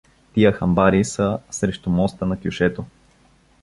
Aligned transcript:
Тия 0.33 0.51
хамбари 0.51 1.03
са 1.05 1.39
срещу 1.51 1.89
моста 1.89 2.25
на 2.25 2.39
кьошето. 2.39 2.85